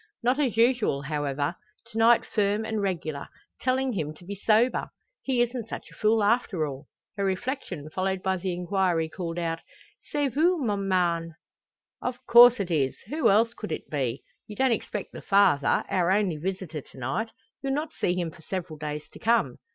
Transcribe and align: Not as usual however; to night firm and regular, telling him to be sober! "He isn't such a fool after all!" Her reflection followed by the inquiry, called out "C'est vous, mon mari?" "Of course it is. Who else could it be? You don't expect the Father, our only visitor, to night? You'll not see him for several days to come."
Not 0.23 0.39
as 0.39 0.57
usual 0.57 1.03
however; 1.03 1.53
to 1.91 1.97
night 1.99 2.25
firm 2.25 2.65
and 2.65 2.81
regular, 2.81 3.29
telling 3.59 3.93
him 3.93 4.15
to 4.15 4.25
be 4.25 4.33
sober! 4.33 4.87
"He 5.21 5.43
isn't 5.43 5.69
such 5.69 5.91
a 5.91 5.93
fool 5.93 6.23
after 6.23 6.65
all!" 6.65 6.87
Her 7.17 7.23
reflection 7.23 7.87
followed 7.91 8.23
by 8.23 8.37
the 8.37 8.51
inquiry, 8.51 9.09
called 9.09 9.37
out 9.37 9.61
"C'est 10.11 10.29
vous, 10.33 10.57
mon 10.57 10.87
mari?" 10.87 11.33
"Of 12.01 12.17
course 12.25 12.59
it 12.59 12.71
is. 12.71 12.95
Who 13.09 13.29
else 13.29 13.53
could 13.53 13.71
it 13.71 13.91
be? 13.91 14.23
You 14.47 14.55
don't 14.55 14.71
expect 14.71 15.11
the 15.11 15.21
Father, 15.21 15.83
our 15.87 16.09
only 16.09 16.37
visitor, 16.37 16.81
to 16.81 16.97
night? 16.97 17.29
You'll 17.61 17.73
not 17.73 17.93
see 17.93 18.15
him 18.15 18.31
for 18.31 18.41
several 18.41 18.79
days 18.79 19.07
to 19.09 19.19
come." 19.19 19.59